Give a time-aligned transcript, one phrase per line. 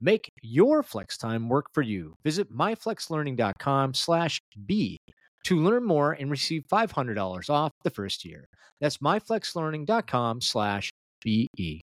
[0.00, 2.16] Make your flex time work for you.
[2.24, 4.98] Visit myflexlearning.com slash B
[5.44, 8.48] to learn more and receive $500 off the first year.
[8.80, 11.80] That's myflexlearning.com slash BE.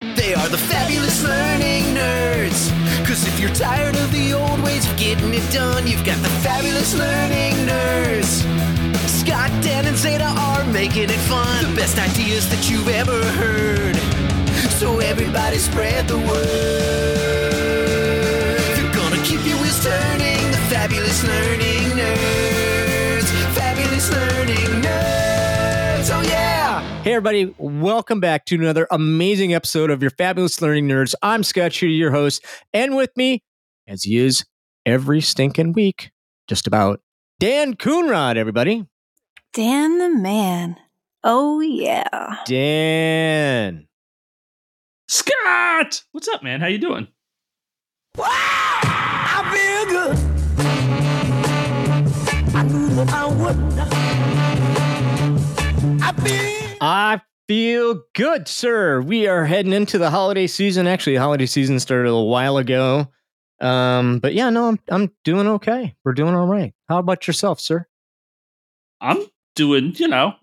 [0.00, 2.70] They are the fabulous learning nerds.
[3.06, 6.28] Cause if you're tired of the old ways of getting it done, you've got the
[6.44, 8.44] fabulous learning nerds.
[9.08, 11.70] Scott, Dan, and Zeta are making it fun.
[11.70, 14.09] The best ideas that you've ever heard.
[14.80, 16.24] So everybody spread the word.
[18.76, 20.50] They're gonna keep your wheels turning.
[20.50, 23.26] The fabulous learning nerds.
[23.54, 26.08] Fabulous learning nerds.
[26.10, 26.80] Oh yeah.
[27.02, 31.14] Hey, everybody, welcome back to another amazing episode of your Fabulous Learning Nerds.
[31.20, 33.42] I'm Scott Shooter, your host, and with me,
[33.86, 34.46] as he is
[34.86, 36.10] every stinking week,
[36.48, 37.02] just about,
[37.38, 38.86] Dan Coonrod, everybody.
[39.52, 40.78] Dan the man.
[41.22, 42.36] Oh yeah.
[42.46, 43.88] Dan.
[45.10, 46.60] Scott, what's up, man?
[46.60, 47.08] How you doing?
[48.16, 50.16] I feel good.
[52.54, 53.56] I knew that I would.
[56.00, 56.76] I feel.
[56.80, 59.00] I feel good, sir.
[59.00, 60.86] We are heading into the holiday season.
[60.86, 63.08] Actually, the holiday season started a little while ago.
[63.60, 65.96] Um, but yeah, no, I'm I'm doing okay.
[66.04, 66.72] We're doing all right.
[66.88, 67.88] How about yourself, sir?
[69.00, 70.34] I'm doing, you know,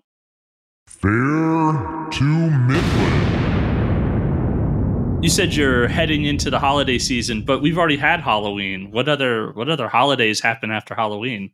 [0.86, 1.08] Fair
[2.10, 3.07] to Midland.
[5.20, 8.92] You said you're heading into the holiday season, but we've already had Halloween.
[8.92, 11.50] What other what other holidays happen after Halloween?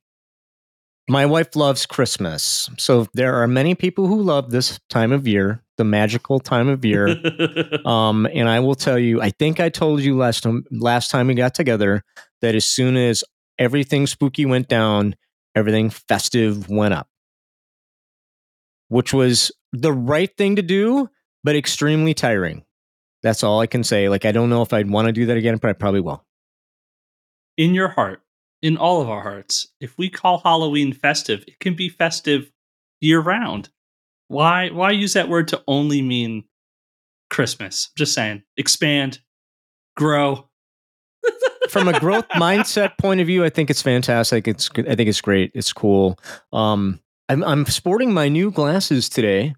[1.09, 2.69] My wife loves Christmas.
[2.79, 6.85] So there are many people who love this time of year, the magical time of
[6.85, 7.17] year.
[7.87, 11.29] um, and I will tell you, I think I told you last time last time
[11.29, 12.03] we got together
[12.43, 13.25] that as soon as
[13.59, 15.17] everything spooky went down,
[15.55, 17.09] everything festive went up.
[18.89, 21.09] Which was the right thing to do,
[21.43, 22.65] but extremely tiring.
[23.25, 24.09] That's all I can say.
[24.09, 26.25] Like I don't know if I'd want to do that again, but I probably will.
[27.57, 28.23] in your heart,
[28.63, 32.53] in all of our hearts, if we call Halloween festive, it can be festive
[33.01, 33.71] year round.
[34.29, 36.45] Why why use that word to only mean
[37.31, 37.91] Christmas?
[37.97, 38.43] Just saying.
[38.57, 39.21] Expand,
[39.97, 40.49] grow.
[41.71, 44.47] from a growth mindset point of view, I think it's fantastic.
[44.47, 44.87] It's good.
[44.89, 45.51] I think it's great.
[45.55, 46.19] It's cool.
[46.53, 49.55] Um, I'm I'm sporting my new glasses today,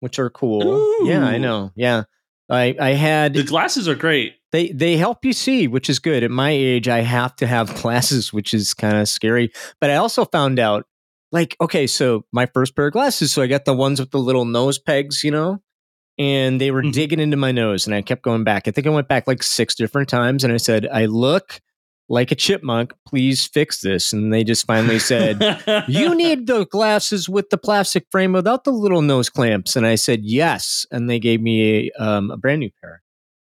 [0.00, 1.06] which are cool.
[1.06, 1.72] Yeah, I know.
[1.76, 2.04] Yeah,
[2.50, 4.34] I I had The glasses are great.
[4.52, 6.22] they they help you see, which is good.
[6.24, 9.52] At my age, I have to have glasses, which is kind of scary.
[9.80, 10.86] But I also found out,
[11.32, 14.18] like, okay, so my first pair of glasses, so I got the ones with the
[14.18, 15.62] little nose pegs, you know,
[16.18, 16.92] and they were Mhm.
[16.92, 18.66] digging into my nose, and I kept going back.
[18.66, 21.60] I think I went back like six different times, and I said, I look
[22.10, 22.92] like a chipmunk.
[23.08, 24.12] Please fix this.
[24.12, 25.40] And they just finally said.
[25.88, 29.76] You need the glasses with the plastic frame without the little nose clamps.
[29.76, 30.84] And I said, yes.
[30.90, 33.00] And they gave me a, um, a brand new pair.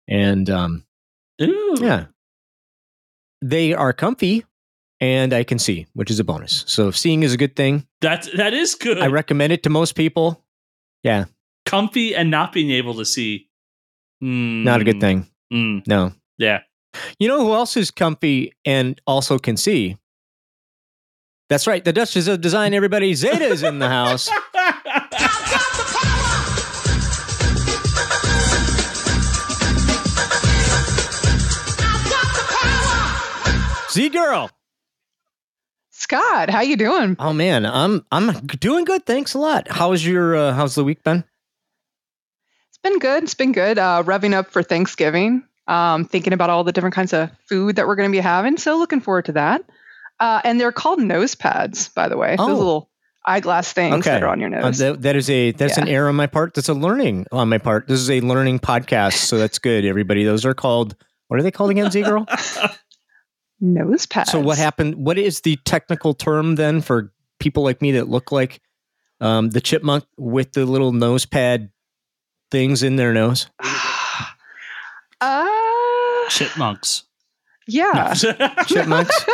[0.08, 0.86] And um,
[1.42, 1.78] Ooh.
[1.80, 2.06] yeah.
[3.42, 4.46] They are comfy
[5.00, 6.66] and I can see, which is a bonus.
[6.68, 7.88] So seeing is a good thing.
[8.02, 9.00] That's that is good.
[9.00, 10.44] I recommend it to most people.
[11.04, 11.26] Yeah,
[11.66, 13.48] Comfy and not being able to see.
[14.22, 15.28] Mm, not a good thing.
[15.54, 16.12] mm, No.
[16.38, 16.60] yeah.
[17.20, 19.98] You know who else is comfy and also can see?
[21.50, 21.84] That's right.
[21.84, 23.14] The Duchess of Design, everybody.
[23.16, 24.30] Zeta is in the house.
[33.92, 34.52] Z Girl.
[35.90, 37.16] Scott, how you doing?
[37.20, 39.06] Oh man, I'm I'm doing good.
[39.06, 39.68] Thanks a lot.
[39.70, 41.24] How's your uh, how's the week been?
[42.70, 43.24] It's been good.
[43.24, 43.78] It's been good.
[43.80, 45.44] Uh, revving up for Thanksgiving.
[45.70, 48.58] Um, thinking about all the different kinds of food that we're going to be having.
[48.58, 49.62] So looking forward to that.
[50.20, 52.36] Uh, and they're called nose pads, by the way.
[52.40, 52.48] Oh.
[52.48, 52.90] Those little
[53.26, 54.80] eyeglass things that are on your Uh, nose.
[54.80, 56.56] that, that is a that's an error on my part.
[56.56, 57.88] That's a learning on my part.
[57.88, 59.86] This is a learning podcast, so that's good.
[59.86, 60.96] Everybody, those are called.
[61.28, 62.26] What are they called again, Z Girl?
[63.62, 64.32] nose pads.
[64.32, 64.96] So what happened?
[64.96, 68.60] What is the technical term then for people like me that look like
[69.22, 71.70] um, the chipmunk with the little nose pad
[72.50, 73.48] things in their nose?
[75.22, 75.46] uh,
[76.30, 77.04] Chipmunks.
[77.68, 78.14] yeah.
[78.68, 79.26] Chipmunks,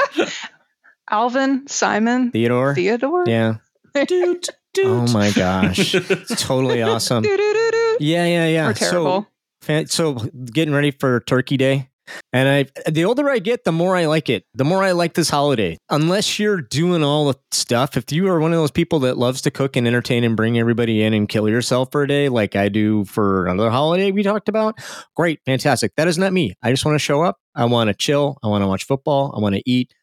[1.09, 2.73] Alvin, Simon, Theodore.
[2.75, 3.23] Theodore.
[3.27, 3.55] Yeah.
[3.93, 4.85] Doot, doot.
[4.85, 7.23] Oh my gosh, it's totally awesome.
[7.23, 8.67] Yeah, yeah, yeah.
[8.67, 9.21] We're terrible.
[9.21, 9.27] So
[9.61, 10.13] fan- so
[10.51, 11.89] getting ready for Turkey Day,
[12.33, 14.45] and I the older I get, the more I like it.
[14.53, 15.77] The more I like this holiday.
[15.89, 19.41] Unless you're doing all the stuff, if you are one of those people that loves
[19.41, 22.55] to cook and entertain and bring everybody in and kill yourself for a day, like
[22.55, 24.79] I do for another holiday we talked about,
[25.15, 25.93] great, fantastic.
[25.97, 26.53] That is not me.
[26.61, 27.37] I just want to show up.
[27.55, 28.37] I want to chill.
[28.43, 29.33] I want to watch football.
[29.35, 29.93] I want to eat,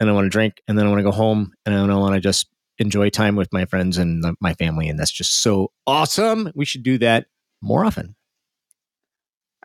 [0.00, 2.14] and I want to drink, and then I want to go home, and I want
[2.14, 2.48] to just
[2.78, 6.50] enjoy time with my friends and my family, and that's just so awesome.
[6.54, 7.26] We should do that
[7.62, 8.16] more often.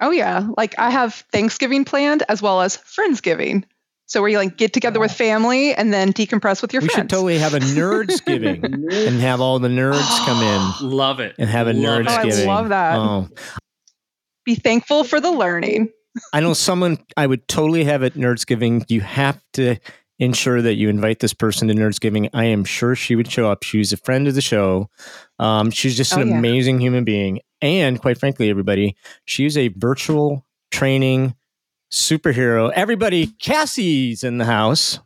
[0.01, 3.63] Oh yeah, like I have Thanksgiving planned as well as Friendsgiving.
[4.05, 7.01] So where you like get together with family and then decompress with your we friends.
[7.01, 11.35] should totally have a nerds giving and have all the nerds come in Love it.
[11.37, 12.95] and have a Love nerds Oh, I love that.
[12.97, 13.27] Oh,
[14.45, 15.89] Be thankful for the learning.
[16.33, 18.83] I know someone I would totally have at nerds giving.
[18.87, 19.75] You have to
[20.19, 22.29] ensure that you invite this person to nerds giving.
[22.33, 23.63] I am sure she would show up.
[23.63, 24.89] She's a friend of the show.
[25.39, 26.37] Um, she's just an Oh, yeah.
[26.37, 28.95] amazing human being, and quite frankly, everybody,
[29.25, 31.35] she's a virtual training
[31.91, 32.71] superhero.
[32.73, 34.99] Everybody, Kassy's in the house.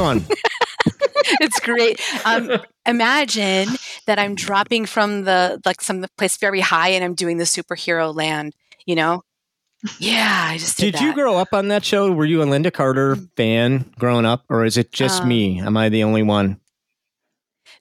[0.00, 0.24] Going?
[1.42, 2.00] it's great.
[2.24, 2.50] Um,
[2.86, 3.68] imagine
[4.06, 8.14] that I'm dropping from the like some place very high, and I'm doing the superhero
[8.14, 8.54] land.
[8.86, 9.22] You know?
[9.98, 12.10] Yeah, I just did, Did you grow up on that show?
[12.12, 15.60] Were you a Lynda Carter fan growing up, or is it just Um, me?
[15.60, 16.60] Am I the only one?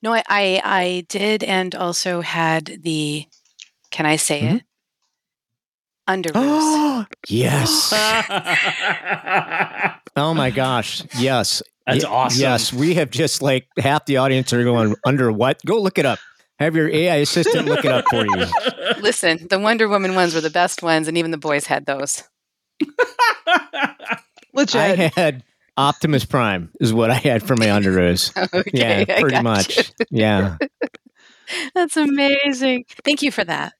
[0.02, 3.26] No, I, I I did, and also had the.
[3.92, 4.56] Can I say Mhm.
[4.58, 4.64] it?
[6.08, 7.06] Underoos.
[7.30, 7.94] yes.
[10.16, 11.04] Oh my gosh.
[11.18, 11.62] Yes.
[11.88, 12.42] That's Ye- awesome.
[12.42, 12.72] Yes.
[12.74, 15.60] We have just like half the audience are going under what?
[15.66, 16.20] Go look it up.
[16.60, 18.46] Have your AI assistant look it up for you.
[19.02, 22.24] Listen, the Wonder Woman ones were the best ones, and even the boys had those.
[24.54, 24.76] Legit.
[24.76, 25.44] I had
[25.78, 28.32] Optimus Prime is what I had for my underoos.
[28.54, 29.78] Okay, Yeah, pretty much.
[29.78, 30.06] you.
[30.12, 30.58] Yeah.
[31.76, 32.86] That's amazing.
[33.06, 33.74] Thank you for that.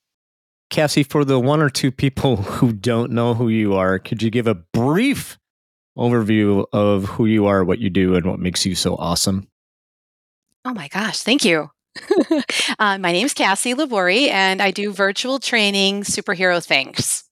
[0.72, 4.30] Kassy, for the one or two people who don't know who you are, could you
[4.30, 5.39] give a brief
[6.00, 9.48] overview of who you are, what you do, and what makes you so awesome?
[10.66, 11.70] Oh my gosh, thank you.
[12.80, 17.24] uh, my is Kassy LaBorie, and I do virtual training superhero things.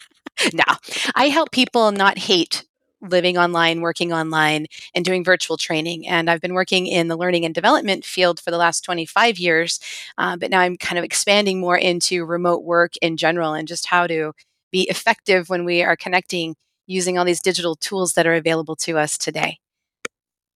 [0.52, 0.76] now,
[1.14, 2.64] I help people not hate
[3.02, 6.06] living online, working online, and doing virtual training.
[6.06, 9.80] And I've been working in the learning and development field for the last 25 years,
[10.18, 13.86] uh, but now I'm kind of expanding more into remote work in general and just
[13.86, 14.32] how to
[14.70, 16.54] be effective when we are connecting
[16.92, 19.58] using all these digital tools that are available to us today.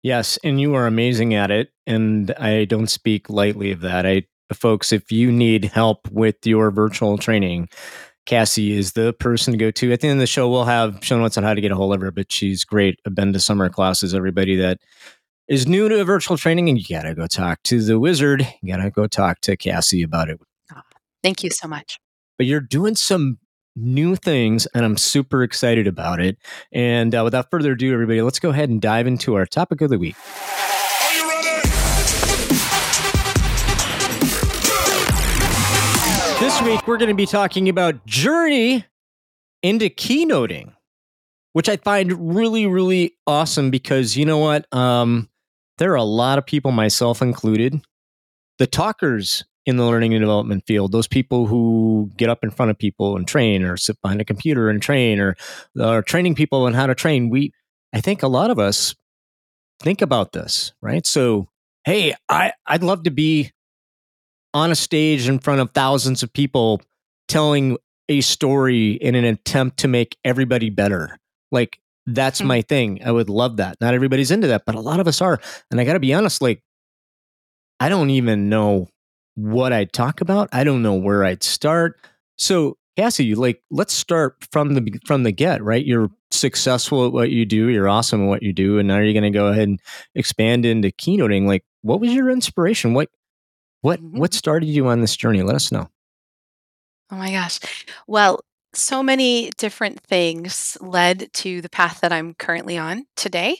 [0.02, 1.70] Yes, and you are amazing at it.
[1.88, 4.06] And I don't speak lightly of that.
[4.06, 7.70] I, folks, if you need help with your virtual training,
[8.26, 9.92] Kassy is the person to go to.
[9.92, 11.76] At the end of the show, we'll have show notes on how to get a
[11.76, 13.00] hold of her, but she's great.
[13.06, 14.14] I've been to summer classes.
[14.14, 14.80] Everybody that
[15.48, 18.48] is new to virtual training, and you gotta go talk to the wizard.
[18.62, 20.40] You gotta go talk to Kassy about it.
[20.72, 20.84] Ah,
[21.22, 22.00] thank you so much.
[22.38, 23.40] But you're doing some
[23.76, 26.38] new things, and I'm super excited about it.
[26.72, 29.90] And uh, without further ado, everybody, let's go ahead and dive into our topic of
[29.90, 30.16] the week.
[36.40, 38.86] This week, we're going to be talking about journey
[39.62, 40.74] into keynoting,
[41.54, 44.72] which I find really, really awesome because you know what?
[44.74, 45.30] Um,
[45.78, 47.82] there are a lot of people, myself included,
[48.60, 52.70] the talkers in the learning and development field, those people who get up in front
[52.70, 55.36] of people and train or sit behind a computer and train or
[55.80, 57.30] are training people on how to train.
[57.30, 57.54] We,
[57.94, 58.94] I think a lot of us
[59.82, 61.06] think about this, right?
[61.06, 61.48] So,
[61.86, 63.52] hey, I, I'd love to be
[64.54, 66.82] on a stage in front of thousands of people
[67.28, 67.78] telling
[68.10, 71.18] a story in an attempt to make everybody better.
[71.52, 72.48] Like that's Hmm.
[72.48, 73.02] my thing.
[73.04, 73.78] I would love that.
[73.80, 75.40] Not everybody's into that, but a lot of us are.
[75.72, 76.62] And I got to be honest, like
[77.80, 78.90] I don't even know
[79.36, 80.50] what I'd talk about.
[80.52, 82.00] I don't know where I'd start.
[82.38, 85.86] So, Kassy, like let's start from the from the get, right?
[85.86, 89.14] You're successful at what you do, you're awesome at what you do, and now you're
[89.14, 89.80] going to go ahead and
[90.16, 91.48] expand into keynoting.
[91.48, 92.94] Like what was your inspiration?
[92.94, 93.10] What
[93.82, 94.38] what what mm-hmm.
[94.38, 95.44] started you on this journey?
[95.44, 95.90] Let us know.
[97.12, 97.60] Oh my gosh.
[98.08, 98.40] Well,
[98.74, 103.58] so many different things led to the path that I'm currently on today.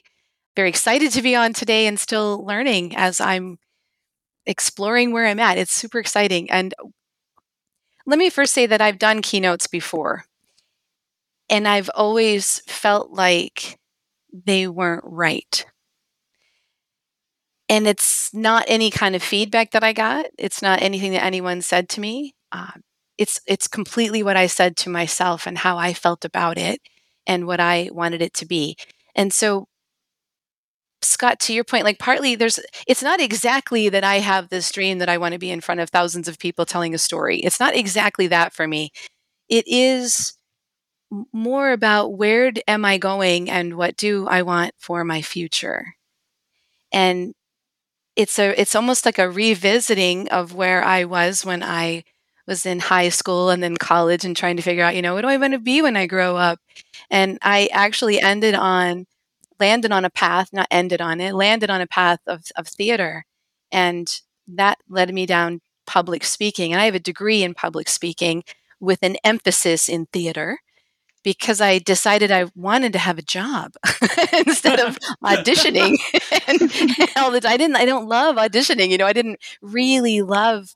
[0.56, 3.58] Very excited to be on today and still learning as I'm
[4.46, 5.58] exploring where I'm at.
[5.58, 6.50] It's super exciting.
[6.52, 6.74] And
[8.06, 10.26] let me first say that I've done keynotes before,
[11.50, 13.78] and I've always felt like
[14.34, 15.66] they weren't right.
[17.70, 21.62] And it's not any kind of feedback that I got, it's not anything that anyone
[21.62, 22.36] said to me.
[22.52, 22.72] Uh,
[23.18, 26.82] it's it's completely what I said to myself and how I felt about it
[27.26, 28.76] and what I wanted it to be.
[29.16, 29.68] And so
[31.04, 35.00] Scott, to your point, like partly there's, it's not exactly that I have this dream
[35.00, 37.40] that I want to be in front of thousands of people telling a story.
[37.40, 38.92] It's not exactly that for me.
[39.50, 40.34] It is
[41.34, 45.96] more about where am I going and what do I want for my future.
[46.92, 47.34] And
[48.16, 52.04] it's a, it's almost like a revisiting of where I was when I
[52.48, 55.22] was in high school and then college and trying to figure out, you know, what
[55.22, 56.60] do I want to be when I grow up?
[57.10, 59.06] And I actually ended on
[59.60, 63.26] landed on a path, not ended on it, landed on a path of, of theater.
[63.72, 66.72] And that led me down public speaking.
[66.72, 68.44] And I have a degree in public speaking
[68.80, 70.60] with an emphasis in theater
[71.24, 73.74] because I decided I wanted to have a job
[74.46, 75.98] instead of auditioning.
[76.48, 80.76] and all the I didn't I don't love auditioning, you know, I didn't really love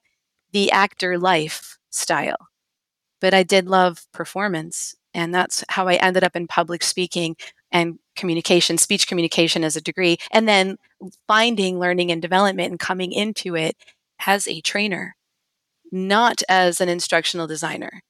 [0.53, 2.48] the actor life style.
[3.19, 4.96] But I did love performance.
[5.13, 7.36] And that's how I ended up in public speaking
[7.72, 10.77] and communication, speech communication as a degree, and then
[11.27, 13.75] finding learning and development and coming into it
[14.25, 15.15] as a trainer,
[15.91, 18.01] not as an instructional designer,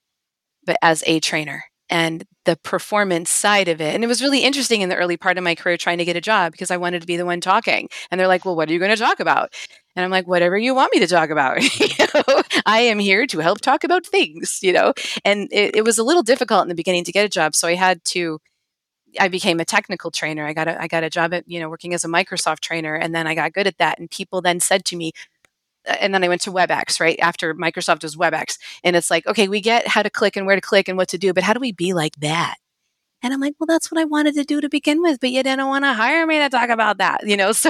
[0.65, 3.93] but as a trainer and the performance side of it.
[3.93, 6.15] And it was really interesting in the early part of my career trying to get
[6.15, 7.87] a job because I wanted to be the one talking.
[8.09, 9.53] And they're like, well, what are you going to talk about?
[9.95, 11.61] And I'm like, whatever you want me to talk about.
[11.79, 14.93] you know, I am here to help talk about things, you know?
[15.23, 17.55] And it, it was a little difficult in the beginning to get a job.
[17.55, 18.39] So I had to
[19.19, 20.45] I became a technical trainer.
[20.45, 22.95] I got a I got a job at you know working as a Microsoft trainer,
[22.95, 23.99] and then I got good at that.
[23.99, 25.11] And people then said to me,
[25.87, 29.25] uh, and then I went to WebEx right after Microsoft was WebEx, and it's like,
[29.27, 31.43] okay, we get how to click and where to click and what to do, but
[31.43, 32.55] how do we be like that?
[33.23, 35.41] And I'm like, well, that's what I wanted to do to begin with, but you
[35.41, 37.51] didn't want to hire me to talk about that, you know.
[37.61, 37.69] So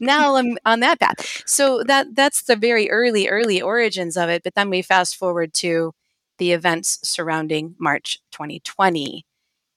[0.00, 1.42] now I'm on that path.
[1.46, 4.42] So that that's the very early early origins of it.
[4.42, 5.92] But then we fast forward to
[6.38, 9.24] the events surrounding March 2020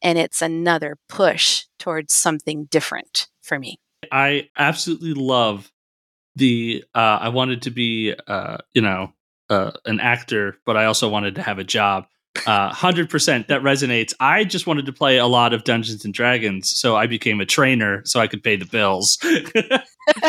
[0.06, 3.80] and it's another push towards something different for me.
[4.12, 5.72] I absolutely love
[6.36, 9.12] the uh I wanted to be uh you know
[9.50, 12.06] uh an actor but I also wanted to have a job.
[12.46, 14.14] Uh 100% that resonates.
[14.20, 17.46] I just wanted to play a lot of Dungeons and Dragons so I became a
[17.46, 19.18] trainer so I could pay the bills.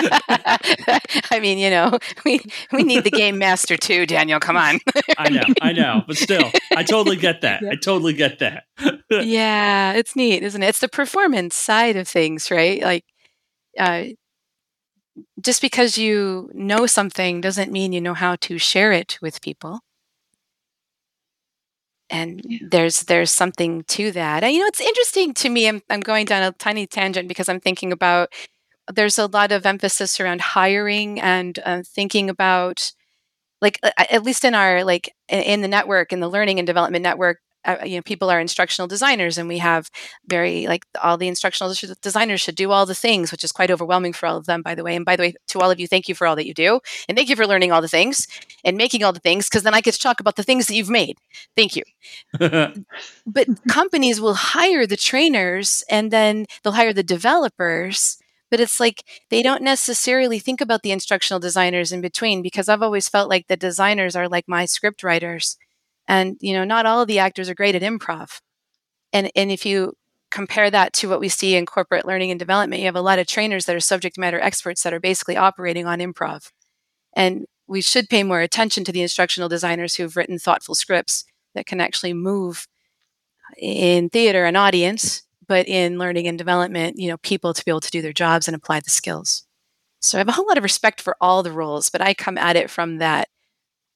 [1.31, 2.41] I mean, you know, we
[2.73, 4.41] we need the game master too, Daniel.
[4.41, 4.79] Come on.
[5.17, 7.65] I know, I know, but still, I totally get that.
[7.71, 8.65] I totally get that.
[9.19, 10.69] yeah, it's neat, isn't it?
[10.69, 12.83] It's the performance side of things, right?
[12.83, 13.05] Like,
[13.79, 14.05] uh,
[15.41, 19.81] just because you know something doesn't mean you know how to share it with people.
[22.11, 22.59] And Yeah.
[22.71, 24.45] there's there's something to that.
[24.45, 25.69] And you know, it's interesting to me.
[25.69, 28.33] I'm I'm going down a tiny tangent because I'm thinking about
[28.93, 32.93] there's a lot of emphasis around hiring and uh, thinking about
[33.63, 37.41] like at least in our like in the network in the learning and development network
[37.67, 39.91] uh, you know people are instructional designers and we have
[40.27, 44.13] very like all the instructional designers should do all the things which is quite overwhelming
[44.13, 44.95] for all of them by the way.
[44.95, 46.81] And by the way to all of you thank you for all that you do.
[47.09, 48.29] And thank you for learning all the things
[48.65, 50.75] and making all the things because then i get to talk about the things that
[50.75, 51.19] you've made.
[51.57, 51.83] Thank you.
[53.27, 58.19] But companies will hire the trainers and then they'll hire the developers
[58.51, 62.83] but it's like they don't necessarily think about the instructional designers in between because i've
[62.83, 65.57] always felt like the designers are like my script writers
[66.09, 68.41] and you know not all of the actors are great at improv
[69.13, 69.97] and and if you
[70.31, 73.19] compare that to what we see in corporate learning and development you have a lot
[73.19, 76.51] of trainers that are subject matter experts that are basically operating on improv
[77.15, 81.25] and we should pay more attention to the instructional designers who've written thoughtful scripts
[81.55, 82.67] that can actually move
[83.57, 87.81] in theater an audience but in learning and development you know people to be able
[87.81, 89.45] to do their jobs and apply the skills
[90.01, 92.39] so i have a whole lot of respect for all the roles but i come
[92.39, 93.29] at it from that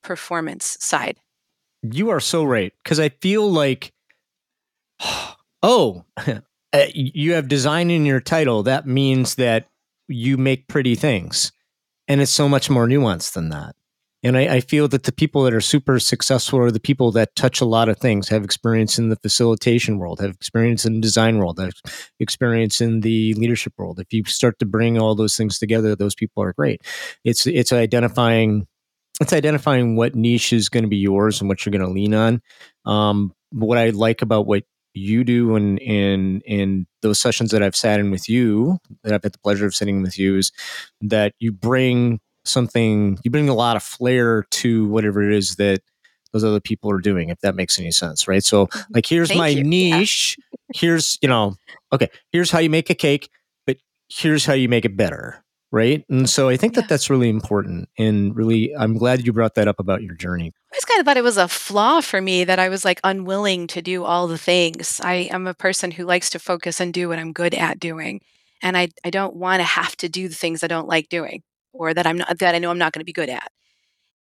[0.02, 1.18] performance side
[1.82, 3.92] You are so right because I feel like,
[5.62, 8.62] oh, uh, you have design in your title.
[8.62, 9.68] That means that
[10.06, 11.52] you make pretty things,
[12.06, 13.74] and it's so much more nuanced than that.
[14.22, 17.34] And I, I feel that the people that are super successful are the people that
[17.36, 21.00] touch a lot of things, have experience in the facilitation world, have experience in the
[21.00, 21.72] design world, have
[22.18, 23.98] experience in the leadership world.
[23.98, 26.82] If you start to bring all those things together, those people are great.
[27.24, 28.66] It's it's identifying
[29.20, 32.14] it's identifying what niche is going to be yours and what you're going to lean
[32.14, 32.40] on.
[32.86, 37.76] Um, what I like about what you do and in in those sessions that I've
[37.76, 40.52] sat in with you, that I've had the pleasure of sitting with you, is
[41.00, 42.20] that you bring
[42.50, 45.80] something, you bring a lot of flair to whatever it is that
[46.32, 47.28] those other people are doing.
[47.28, 48.44] If that makes any sense, right?
[48.44, 48.94] So, mm-hmm.
[48.94, 49.58] like, here's Thank my you.
[49.58, 49.98] Yeah.
[49.98, 50.36] niche.
[50.74, 51.56] Here's you know,
[51.92, 53.28] okay, here's how you make a cake,
[53.66, 53.78] but
[54.08, 56.04] here's how you make it better right?
[56.08, 56.80] And so I think Yeah.
[56.80, 57.88] that that's really important.
[57.98, 60.52] And really, I'm glad you brought that up about your journey.
[60.72, 63.00] I just kind of thought it was a flaw for me that I was like
[63.04, 65.00] unwilling to do all the things.
[65.02, 68.20] I am a person who likes to focus and do what I'm good at doing.
[68.62, 71.42] And I, I don't want to have to do the things I don't like doing
[71.72, 73.50] or that I'm not that I know I'm not going to be good at.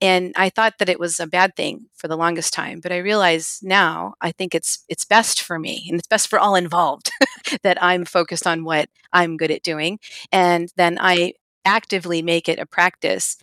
[0.01, 2.99] And I thought that it was a bad thing for the longest time, but I
[2.99, 7.11] realize now I think it's it's best for me and it's best for all involved
[7.63, 9.99] that I'm focused on what I'm good at doing
[10.33, 13.37] and then I actively make it a practice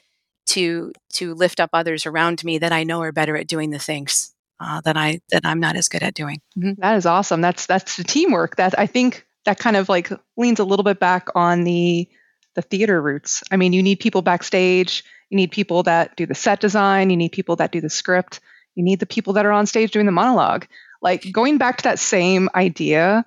[0.48, 3.80] to to lift up others around me that I know are better at doing the
[3.80, 6.42] things uh, that I that I'm not as good at doing.
[6.58, 6.78] Mhm.
[6.78, 7.42] That is awesome.
[7.42, 8.56] That's that's the teamwork.
[8.58, 12.08] That I think that kind of like leans a little bit back on the
[12.56, 13.44] the theater roots.
[13.52, 15.04] I mean, you need people backstage.
[15.30, 17.10] You need people that do the set design.
[17.10, 18.40] You need people that do the script.
[18.76, 20.68] You need the people that are on stage doing the monologue.
[21.02, 23.26] Like going back to that same idea,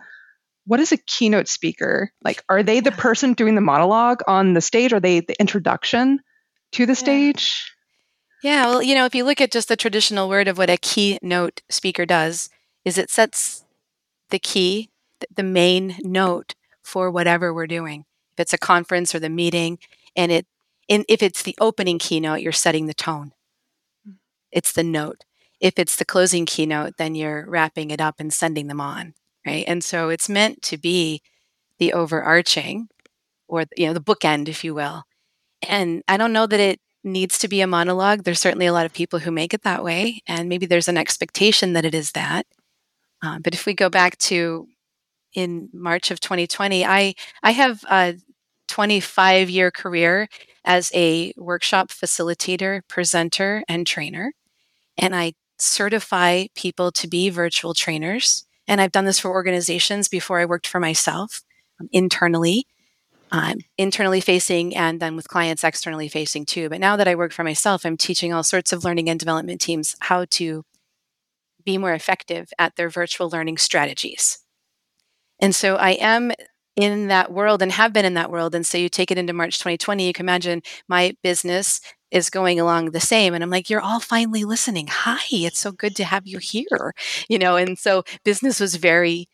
[0.67, 2.13] what is a keynote speaker?
[2.23, 4.93] Like, are they the person doing the monologue on the stage?
[4.93, 6.21] Are they the introduction
[6.73, 6.97] to the Yeah.
[6.97, 7.73] stage?
[8.43, 10.77] Yeah, well, you know, if you look at just the traditional word of what a
[10.77, 12.51] keynote speaker does,
[12.85, 13.65] is it sets
[14.31, 14.91] the key,
[15.35, 16.55] the main note
[16.85, 18.05] for whatever we're doing.
[18.39, 19.79] If it's a conference or the meeting,
[20.15, 20.47] and it,
[20.89, 23.33] and if it's the opening keynote, you're setting the tone.
[24.53, 25.25] It's the note.
[25.61, 29.15] If it's the closing keynote, then you're wrapping it up and sending them on,
[29.45, 29.65] right?
[29.67, 31.21] And so it's meant to be
[31.79, 32.89] the overarching,
[33.49, 35.03] or you know, the bookend, if you will.
[35.69, 38.23] And I don't know that it needs to be a monologue.
[38.23, 40.97] There's certainly a lot of people who make it that way, and maybe there's an
[40.99, 42.47] expectation that it is that.
[43.21, 44.69] Uh, but if we go back to
[45.35, 48.17] in March of 2020, I I have a
[48.69, 50.29] 25 year career
[50.65, 54.33] as a workshop facilitator, presenter, and trainer,
[54.97, 58.45] and I certify people to be virtual trainers.
[58.67, 61.43] And I've done this for organizations before I worked for myself
[61.81, 62.67] um, internally
[63.31, 66.69] um, internally facing and then with clients externally facing too.
[66.69, 69.61] But now that I work for myself, I'm teaching all sorts of learning and development
[69.61, 70.65] teams how to
[71.65, 74.39] be more effective at their virtual learning strategies.
[75.41, 76.33] And so I am
[76.79, 78.55] in that world and have been in that world.
[78.55, 81.81] And so you take it into March 2020, you can imagine my business
[82.13, 83.35] is going along the same.
[83.35, 84.87] And I'm like, you're all finally listening.
[84.89, 86.95] Hi, it's so good to have you here.
[87.29, 89.29] You know, and so business was very,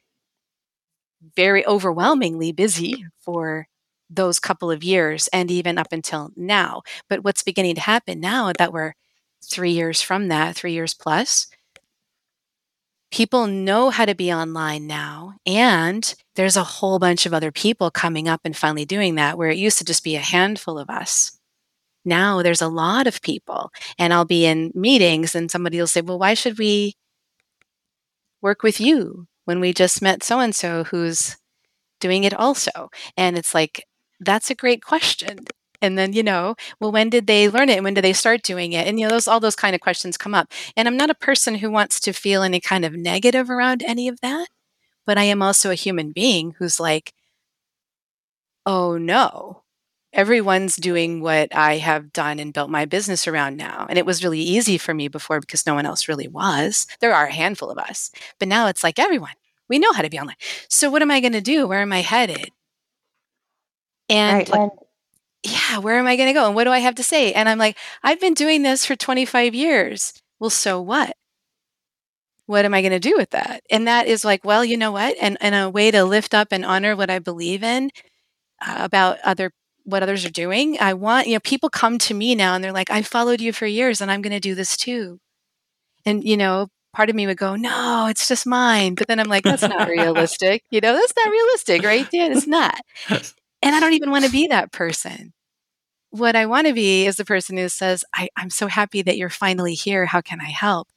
[1.36, 3.66] very overwhelmingly busy for
[4.10, 6.82] those couple of years and even up until now.
[7.08, 8.94] But what's beginning to happen now that we're
[9.44, 11.46] three years from that, three years plus,
[13.14, 15.34] people know how to be online now.
[15.46, 19.50] And there's a whole bunch of other people coming up and finally doing that, where
[19.50, 21.38] it used to just be a handful of us.
[22.04, 23.70] Now there's a lot of people.
[24.00, 26.94] And I'll be in meetings and somebody will say, well, why should we
[28.42, 31.36] work with you when we just met so and so who's
[32.00, 32.90] doing it also?
[33.16, 33.84] And it's like,
[34.18, 35.46] that's a great question.
[35.84, 37.76] And then, you know, well, when did they learn it?
[37.76, 38.86] And when did they start doing it?
[38.86, 40.52] And, you know, those, all those kind of questions come up.
[40.76, 44.08] And I'm not a person who wants to feel any kind of negative around any
[44.08, 44.48] of that.
[45.06, 47.12] But I am also a human being who's like,
[48.66, 49.62] oh no,
[50.12, 53.86] everyone's doing what I have done and built my business around now.
[53.88, 56.86] And it was really easy for me before because no one else really was.
[57.00, 58.10] There are a handful of us.
[58.38, 59.34] But now it's like everyone.
[59.68, 60.36] We know how to be online.
[60.68, 61.66] So what am I going to do?
[61.66, 62.50] Where am I headed?
[64.08, 64.70] And Right.
[65.44, 66.46] Yeah, where am I going to go?
[66.46, 67.32] And what do I have to say?
[67.32, 70.14] And I'm like, I've been doing this for 25 years.
[70.40, 71.16] Well, so what?
[72.46, 73.62] What am I going to do with that?
[73.70, 75.16] And that is like, well, you know what?
[75.20, 77.90] And, and a way to lift up and honor what I believe in
[78.64, 79.52] uh, about other
[79.86, 80.78] what others are doing.
[80.80, 83.52] I want, you know, people come to me now and they're like, I followed you
[83.52, 85.18] for years and I'm going to do this too.
[86.06, 88.94] And, you know, part of me would go, no, it's just mine.
[88.94, 90.62] But then I'm like, that's not realistic.
[90.70, 92.08] You know, that's not realistic, right?
[92.12, 92.80] Yeah, it's not.
[93.64, 95.32] And I don't even want to be that person.
[96.10, 99.16] What I want to be is the person who says, I, I'm so happy that
[99.16, 100.06] you're finally here.
[100.06, 100.88] How can I help?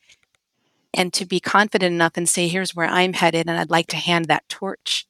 [0.93, 3.97] And to be confident enough and say, here's where I'm headed, and I'd like to
[3.97, 5.07] hand that torch.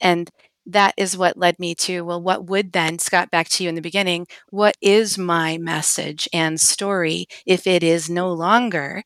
[0.00, 0.30] And
[0.66, 3.74] that is what led me to, well, what would then, Scott, back to you in
[3.74, 9.02] the beginning, what is my message and story if it is no longer,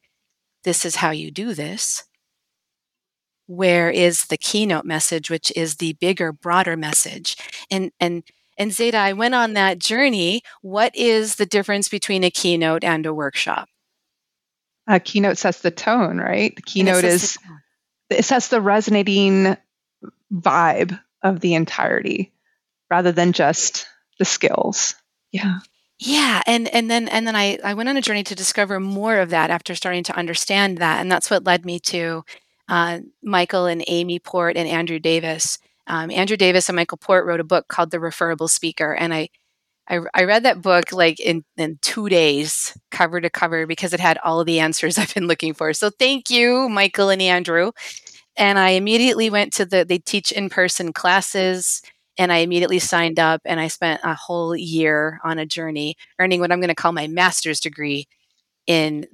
[0.65, 2.05] this is how you do this?
[3.47, 7.37] Where is the keynote message, which is the bigger, broader message?
[7.71, 8.23] And, and,
[8.57, 10.43] and Zeta, I went on that journey.
[10.63, 13.69] What is the difference between a keynote and a workshop?
[14.87, 16.55] A keynote sets the tone, right?
[16.55, 17.39] The keynote is
[18.11, 19.57] the it sets the resonating
[20.33, 22.33] vibe of the entirety
[22.91, 23.87] rather than just
[24.19, 24.95] the skills.
[25.33, 25.61] Yeah.
[25.99, 29.19] Yeah, and and then and then I I went on a journey to discover more
[29.19, 32.25] of that after starting to understand that, and that's what led me to
[32.69, 37.41] uh, Michael and Amy Port and Andrew Davis Um, Andrew Davis and Michael Port wrote
[37.41, 39.29] a book called The Referable Speaker, and I,
[39.89, 44.01] I, I read that book like in, in two days, cover to cover, because it
[44.01, 45.73] had all of the answers I've been looking for.
[45.75, 47.73] So thank you, Michael and Andrew.
[48.37, 51.83] And I immediately went to the they teach in person classes,
[52.19, 56.41] and I immediately signed up, and I spent a whole year on a journey, earning
[56.41, 58.07] what I'm going to call my master's degree
[58.67, 59.07] in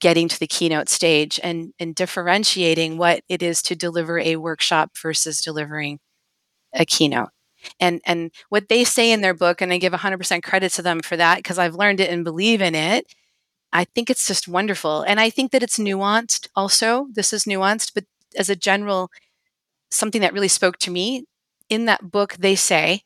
[0.00, 4.92] getting to the keynote stage and, and differentiating what it is to deliver a workshop
[5.00, 5.98] versus delivering
[6.72, 7.30] a keynote.
[7.80, 11.00] And, and what they say in their book, and I give 100% credit to them
[11.00, 13.12] for that because I've learned it and believe in it.
[13.72, 15.02] I think it's just wonderful.
[15.02, 17.08] And I think that it's nuanced also.
[17.12, 18.04] This is nuanced, but
[18.36, 19.10] as a general,
[19.90, 21.24] something that really spoke to me
[21.68, 23.02] in that book, they say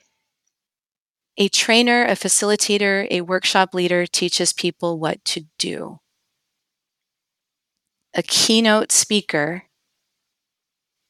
[1.39, 5.99] a trainer, a facilitator, a workshop leader teaches people what to do
[8.15, 9.65] a keynote speaker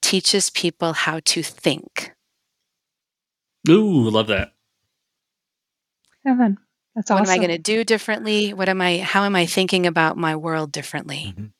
[0.03, 2.12] teaches people how to think.
[3.69, 4.53] Ooh, love that.
[6.27, 6.59] Evan,
[6.95, 8.53] that's What am I going to do differently?
[8.53, 11.35] What am I how am I thinking about my world differently?
[11.37, 11.53] Mhm.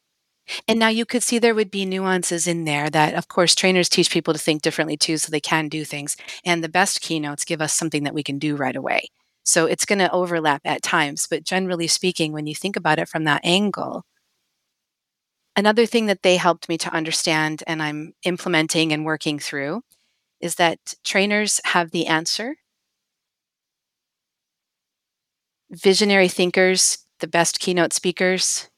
[0.68, 3.88] And now you could see there would be nuances in there that of course trainers
[3.88, 6.16] teach people to think differently too so they can do things.
[6.44, 9.09] And the best keynotes give us something that we can do right away.
[9.44, 13.09] So it's going to overlap at times, but generally speaking when you think about it
[13.09, 14.05] from that angle,
[15.56, 19.82] another thing that they helped me to understand and I'm implementing and working through
[20.40, 22.56] is that trainers have the answer.
[25.70, 28.68] Visionary thinkers, the best keynote speakers,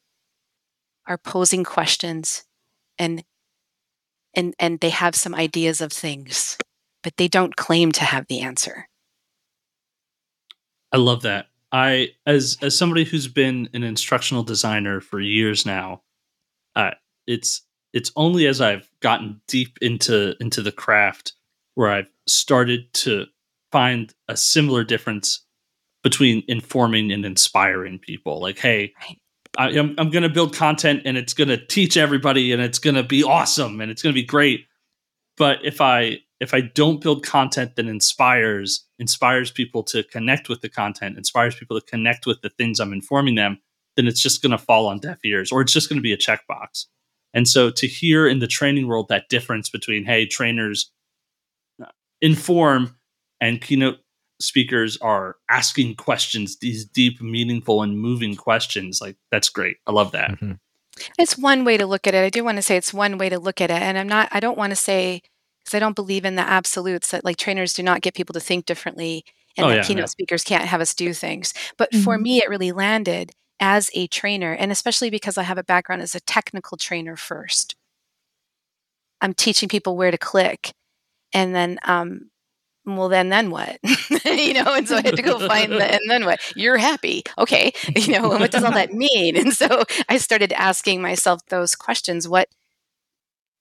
[1.06, 2.44] are posing questions
[2.98, 3.24] and
[4.37, 6.58] and and they have some ideas of things,
[7.02, 8.88] but they don't claim to have the answer.
[10.92, 11.46] I love that.
[11.72, 16.02] I as as somebody who's been an instructional designer for years now,
[16.76, 16.92] uh,
[17.26, 21.32] it's it's only as I've gotten deep into into the craft
[21.74, 23.26] where I've started to
[23.72, 25.44] find a similar difference
[26.02, 28.40] between informing and inspiring people.
[28.40, 29.18] Like, hey, Right.
[29.56, 32.78] I, I'm I'm going to build content and it's going to teach everybody and it's
[32.78, 34.66] going to be awesome and it's going to be great.
[35.37, 40.60] But if I if I don't build content that inspires inspires people to connect with
[40.60, 43.60] the content, inspires people to connect with the things I'm informing them,
[43.96, 46.12] then it's just going to fall on deaf ears or it's just going to be
[46.12, 46.87] a checkbox.
[47.33, 50.90] And so to hear in the training world that difference between hey, trainers
[51.83, 51.87] uh,
[52.20, 52.96] inform
[53.40, 53.98] and keynote
[54.40, 59.76] speakers are asking questions, these deep, meaningful, and moving questions, like that's great.
[59.87, 60.30] I love that.
[60.33, 60.59] Mhm.
[61.18, 62.24] It's one way to look at it.
[62.24, 63.83] I do want to say it's one way to look at it.
[63.83, 65.22] And I'm not, I don't want to say,
[65.64, 68.40] because I don't believe in the absolutes that like trainers do not get people to
[68.40, 69.24] think differently
[69.57, 70.07] and Oh, that yeah, keynote yeah.
[70.07, 71.52] speakers can't have us do things.
[71.78, 72.22] But for Mhm.
[72.22, 76.14] me, it really landed as a trainer, and especially because I have a background as
[76.14, 77.76] a technical trainer first.
[79.20, 80.72] I'm teaching people where to click.
[81.32, 82.30] And then, um,
[82.84, 83.78] well, then, then what?
[84.24, 86.40] you know, and so I had to go find the, and then what?
[86.54, 87.22] You're happy.
[87.38, 87.72] Okay.
[87.96, 89.36] You know, and what does all that mean?
[89.36, 92.28] And so I started asking myself those questions.
[92.28, 92.48] What,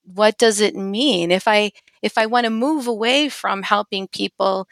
[0.03, 4.67] what does it mean if I, if I want to move away from helping people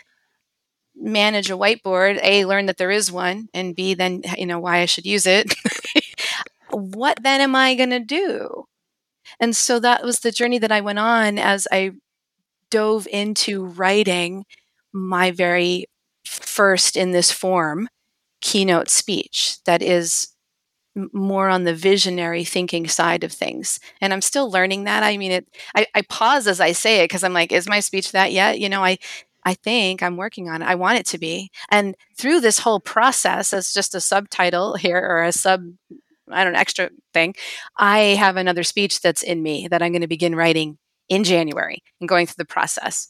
[0.95, 4.79] manage a whiteboard, A, learn that there is one, and B, then, you know, why
[4.79, 5.53] I should use it.
[6.71, 8.65] what then am I going to do?
[9.39, 11.91] And so that was the journey that I went on as I
[12.69, 14.45] dove into writing
[14.93, 15.85] my very
[16.25, 17.89] first in this form
[18.41, 20.29] keynote speech that is
[21.13, 25.31] more on the visionary thinking side of things and i'm still learning that i mean
[25.31, 28.33] it i, I pause as i say it because i'm like is my speech that
[28.33, 28.97] yet you know i
[29.45, 32.79] i think i'm working on it i want it to be and through this whole
[32.79, 35.63] process as just a subtitle here or a sub
[36.29, 37.33] i don't know extra thing
[37.77, 40.77] i have another speech that's in me that i'm going to begin writing
[41.11, 43.09] in January and going through the process.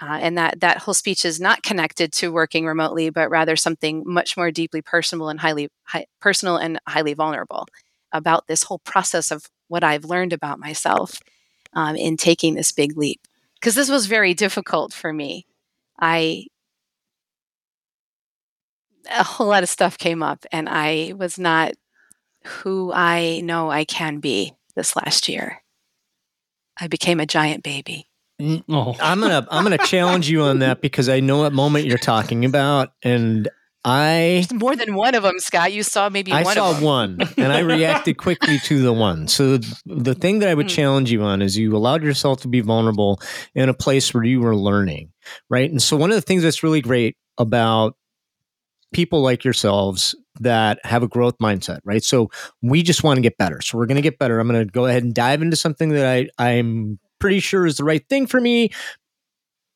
[0.00, 4.02] Uh, and that that whole speech is not connected to working remotely, but rather something
[4.06, 7.66] much more deeply personal and highly hi, personal and highly vulnerable
[8.10, 11.20] about this whole process of what I've learned about myself
[11.74, 13.20] um, in taking this big leap.
[13.60, 15.46] Because this was very difficult for me.
[16.02, 16.46] I
[19.10, 21.74] a whole lot of stuff came up, and I was not
[22.44, 25.62] who I know I can be this last year.
[26.78, 28.08] I became a giant baby.
[28.40, 31.86] Mm, oh, I'm gonna I'm gonna challenge you on that because I know what moment
[31.86, 33.48] you're talking about, and
[33.84, 35.72] I There's more than one of them, Scott.
[35.72, 36.84] You saw maybe I one saw of them.
[36.84, 39.26] one, and I reacted quickly to the one.
[39.26, 40.74] So the thing that I would Hmm.
[40.74, 43.20] challenge you on is you allowed yourself to be vulnerable
[43.54, 45.12] in a place where you were learning,
[45.50, 45.68] right?
[45.70, 47.96] And so one of the things that's really great about
[48.92, 52.04] people like yourselves that have a growth mindset, right?
[52.04, 52.30] So
[52.62, 53.60] we just want to get better.
[53.62, 54.38] So we're going to get better.
[54.38, 57.78] I'm going to go ahead and dive into something that I I'm pretty sure is
[57.78, 58.70] the right thing for me.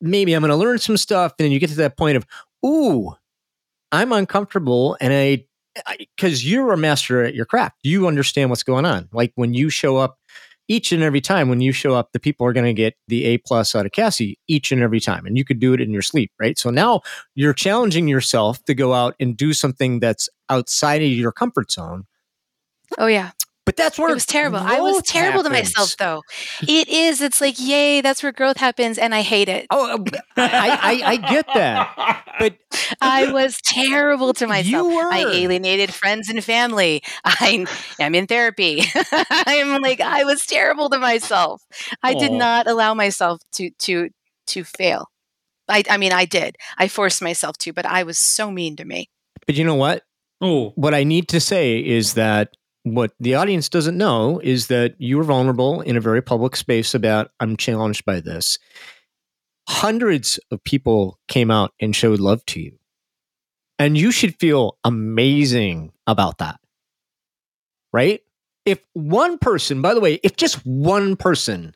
[0.01, 1.33] maybe I'm going to learn some stuff.
[1.37, 2.25] And then you get to that point of,
[2.65, 3.13] ooh,
[3.91, 4.97] I'm uncomfortable.
[4.99, 5.45] And I,
[6.15, 9.09] because you're a master at your craft, you understand what's going on.
[9.11, 10.17] Like when you show up
[10.67, 13.23] each and every time, when you show up, the people are going to get the
[13.25, 15.25] A plus out of Kassy each and every time.
[15.25, 16.57] And you could do it in your sleep, right?
[16.57, 17.01] So now
[17.35, 22.05] you're challenging yourself to go out and do something that's outside of your comfort zone.
[22.97, 23.31] Oh yeah.
[23.67, 24.59] But that's where It was terrible.
[24.59, 26.21] I was growth terrible to myself though.
[26.61, 27.19] It is.
[27.19, 29.67] It's like, yay, that's where growth happens, and I hate it.
[29.69, 30.03] Oh, uh,
[30.37, 32.23] I, I, I get that.
[32.39, 32.55] But
[33.01, 34.65] I was terrible to myself.
[34.89, 35.11] You were.
[35.11, 37.03] I alienated friends and family.
[37.25, 37.65] I
[37.99, 38.83] am in therapy.
[39.11, 41.61] I'm like, I was terrible to myself.
[42.01, 44.09] I did not allow myself to to
[44.47, 45.07] to fail.
[45.67, 46.55] I, I mean, I did.
[46.77, 49.09] I forced myself to, but I was so mean to me.
[49.45, 50.03] but you know what?
[50.39, 52.55] oh, What I need to say is that
[52.95, 56.93] what the audience doesn't know is that you were vulnerable in a very public space
[56.93, 58.59] about I'm challenged by this.
[59.67, 62.77] Hundreds of people came out and showed love to you.
[63.79, 66.59] And you should feel amazing about that.
[67.93, 68.21] Right?
[68.65, 71.73] If one person, by the way, if just one person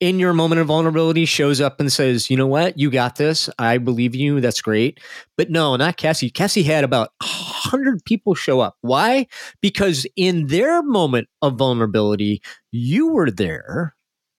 [0.00, 3.50] in your moment of vulnerability shows up and says, you know what, you got this,
[3.58, 4.98] I believe you, that's great.
[5.36, 6.32] But no, not Kassy.
[6.32, 8.76] Kassy had about 100 people show up.
[8.80, 9.26] Why?
[9.60, 12.40] Because in their moment of vulnerability,
[12.72, 13.94] you were there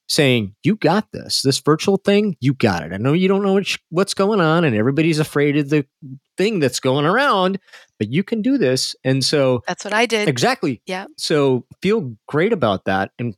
[0.07, 1.41] saying, You got this.
[1.41, 2.91] This virtual thing, you got it.
[2.91, 5.85] I know you don't know what's going on, and everybody's afraid of the
[6.37, 7.59] thing that's going around,
[7.97, 8.95] but you can do this.
[9.05, 10.27] And so, That's what I did.
[10.27, 10.81] exactly.
[10.85, 11.05] Yeah.
[11.17, 13.11] So, feel great about that.
[13.19, 13.35] And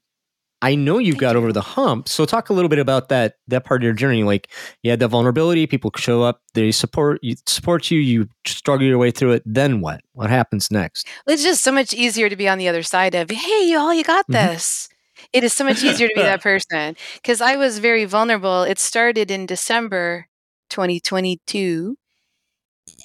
[0.63, 2.07] I know you got over the hump.
[2.07, 4.23] So talk a little bit about that that part of your journey.
[4.23, 4.49] Like
[4.81, 8.97] you had the vulnerability, people show up, they support you support you, you struggle your
[8.97, 9.43] way through it.
[9.45, 10.01] Then what?
[10.13, 11.05] What happens next?
[11.27, 14.03] It's just so much easier to be on the other side of, hey, y'all, you
[14.03, 14.33] got Mhm.
[14.33, 14.89] this.
[15.33, 18.63] It is so much easier to be that person because I was very vulnerable.
[18.63, 20.27] It started in December
[20.69, 21.97] 2022.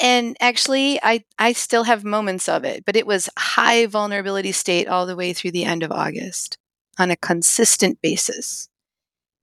[0.00, 4.88] And actually, I, I still have moments of it, but it was high vulnerability state
[4.88, 6.58] all the way through the end of August
[6.98, 8.68] on a consistent basis.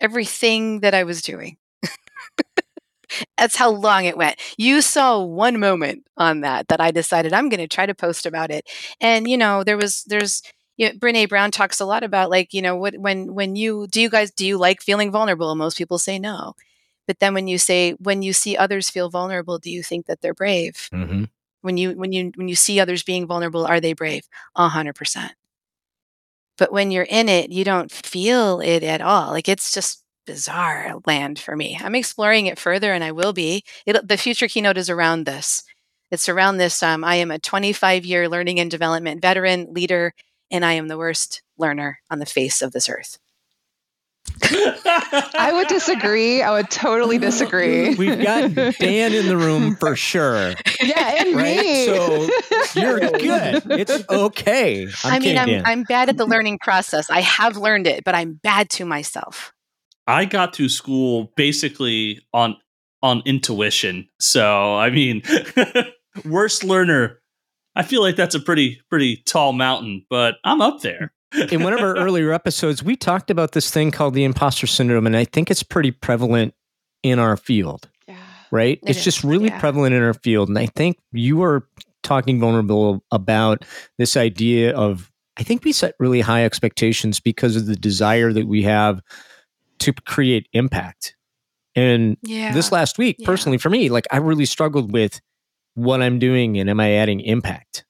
[0.01, 1.57] Everything that I was doing.
[3.37, 4.37] That's how long it went.
[4.57, 8.25] You saw one moment on that that I decided I'm going to try to post
[8.25, 8.69] about it.
[8.99, 10.41] And you know, there was there's
[10.77, 13.87] you know, Brene Brown talks a lot about like you know what when when you
[13.87, 15.51] do you guys do you like feeling vulnerable?
[15.51, 16.53] And most people say no.
[17.07, 20.21] But then when you say when you see others feel vulnerable, do you think that
[20.21, 20.89] they're brave?
[20.91, 21.25] Mm-hmm.
[21.61, 24.27] When you when you when you see others being vulnerable, are they brave?
[24.55, 25.33] A hundred percent.
[26.57, 29.31] But when you're in it, you don't feel it at all.
[29.31, 31.77] Like it's just bizarre land for me.
[31.81, 33.63] I'm exploring it further, and I will be.
[33.85, 35.63] It, the future keynote is around this.
[36.11, 36.81] It's around this.
[36.83, 40.13] Um, I am a 25 year learning and development veteran leader,
[40.51, 43.17] and I am the worst learner on the face of this earth.
[44.43, 46.41] I would disagree.
[46.41, 47.95] I would totally disagree.
[47.95, 50.53] We've got Dan in the room for sure.
[50.81, 51.59] yeah, and Right?
[51.59, 51.85] me.
[51.85, 52.29] So
[52.75, 53.63] you're good.
[53.71, 54.87] It's okay.
[55.03, 55.63] I'm I mean, I'm, Dan.
[55.65, 57.09] I'm bad at the learning process.
[57.09, 59.53] I have learned it, but I'm bad to myself.
[60.07, 62.57] I got through school basically on
[63.01, 64.07] on intuition.
[64.19, 65.23] So I mean,
[66.25, 67.21] worst learner.
[67.75, 71.11] I feel like that's a pretty pretty tall mountain, but I'm up there.
[71.51, 75.05] In one of our earlier episodes, we talked about this thing called the imposter syndrome,
[75.05, 76.53] and I think it's pretty prevalent
[77.03, 77.89] in our field.
[78.07, 78.17] Yeah.
[78.51, 78.79] right?
[78.83, 79.59] It it's just really yeah.
[79.59, 80.49] prevalent in our field.
[80.49, 81.67] And I think you were
[82.03, 83.65] talking vulnerable about
[83.97, 88.47] this idea of, I think we set really high expectations because of the desire that
[88.47, 89.01] we have
[89.79, 91.15] to create impact.
[91.75, 92.53] And Yeah.
[92.53, 95.19] this last week, personally for me, like I really struggled with
[95.73, 97.84] what I'm doing and am I adding impact?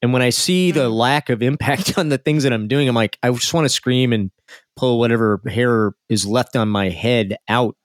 [0.00, 2.94] And when I see the lack of impact on the things that I'm doing, I'm
[2.94, 4.30] like, I just want to scream and
[4.76, 7.76] pull whatever hair is left on my head out.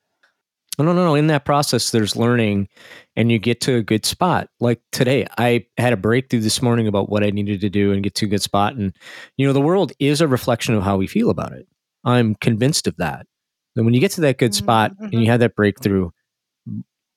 [0.79, 1.13] No, no, no.
[1.15, 2.67] In that process, there's learning
[3.15, 4.49] and you get to a good spot.
[4.59, 8.03] Like today, I had a breakthrough this morning about what I needed to do and
[8.03, 8.75] get to a good spot.
[8.75, 8.95] And,
[9.37, 11.67] you know, the world is a reflection of how we feel about it.
[12.03, 13.27] I'm convinced of that.
[13.75, 16.09] And when you get to that good spot Mhm, and you have that breakthrough,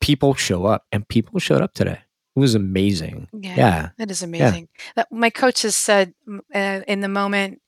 [0.00, 1.98] people show up and people showed up today.
[2.36, 3.28] It was amazing.
[3.32, 3.56] Yeah.
[3.56, 3.88] Yeah.
[3.96, 4.68] That is amazing.
[4.94, 6.12] That, my coach has said
[6.54, 7.62] uh, in the moment,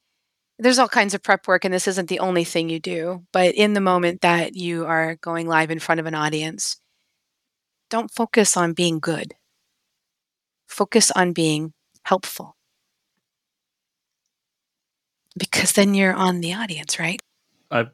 [0.59, 3.55] there's all kinds of prep work, and this isn't the only thing you do, but
[3.55, 6.81] in the moment that you are going live in front of an audience,
[7.89, 9.35] don't focus on being good.
[10.67, 12.57] Focus on being helpful.
[15.39, 17.21] Because then you're on the audience, right?
[17.71, 17.91] I've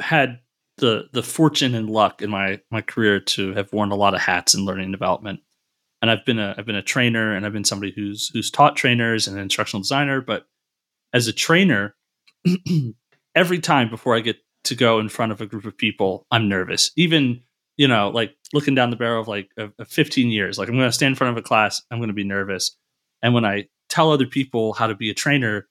[0.00, 0.40] had
[0.78, 4.20] the the fortune and luck in my my career to have worn a lot of
[4.20, 5.40] hats in learning development.
[6.00, 8.76] And I've been a I've been a trainer and I've been somebody who's who's taught
[8.76, 10.46] trainers and an instructional designer, but
[11.12, 11.96] as a trainer,
[13.34, 16.48] every time before I get to go in front of a group of people, I'm
[16.48, 16.90] nervous.
[16.96, 17.42] Even,
[17.76, 20.76] you know, like looking down the barrel of like of, of 15 years, like I'm
[20.76, 22.76] going to stand in front of a class, I'm going to be nervous.
[23.22, 25.66] And when I tell other people how to be a trainer,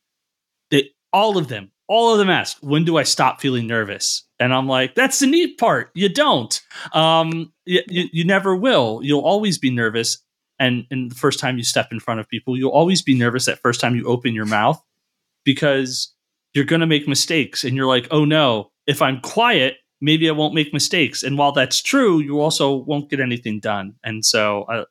[0.71, 4.26] they all of them, all of them ask, when do I stop feeling nervous?
[4.39, 5.89] And I'm like, that's the neat part.
[5.93, 6.61] You don't.
[6.93, 8.99] Um, you, you, you never will.
[9.03, 10.19] You'll always be nervous.
[10.59, 13.45] And, and the first time you step in front of people, you'll always be nervous
[13.45, 14.81] that first time you open your mouth
[15.43, 16.13] because
[16.53, 17.63] you're going to make mistakes.
[17.63, 21.23] And you're like, oh no, if I'm quiet, maybe I won't make mistakes.
[21.23, 23.95] And while that's true, you also won't get anything done.
[24.03, 24.85] And so uh,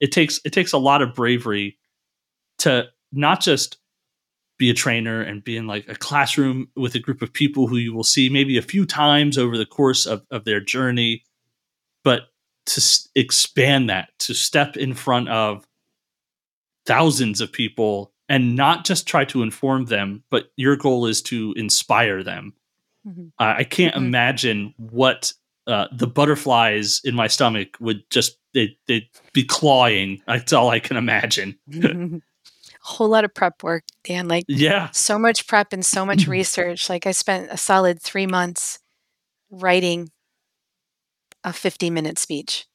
[0.00, 1.78] it takes it takes a lot of bravery
[2.58, 3.78] to not just
[4.58, 7.76] be a trainer and be in like a classroom with a group of people who
[7.76, 11.22] you will see maybe a few times over the course of, of their journey,
[12.04, 12.22] but
[12.66, 15.66] to s- expand that, to step in front of
[16.86, 21.52] thousands of people and not just try to inform them, but your goal is to
[21.56, 22.54] inspire them.
[23.06, 23.28] Mhm.
[23.38, 23.98] Uh, I can't Mhm.
[24.06, 25.32] imagine what
[25.68, 30.22] uh, the butterflies in my stomach would just they they'd be clawing.
[30.26, 31.58] That's all I can imagine.
[32.86, 34.28] whole lot of prep work, Dan.
[34.28, 36.88] Like Yeah, so much prep and so much research.
[36.88, 38.78] Like I spent a solid three months
[39.50, 40.10] writing
[41.44, 42.66] a 50 minute speech.